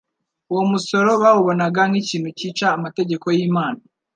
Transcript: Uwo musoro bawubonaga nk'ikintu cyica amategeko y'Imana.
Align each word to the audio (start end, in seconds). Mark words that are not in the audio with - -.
Uwo 0.51 0.63
musoro 0.71 1.09
bawubonaga 1.21 1.81
nk'ikintu 1.89 2.29
cyica 2.37 2.65
amategeko 2.77 3.25
y'Imana. 3.35 3.79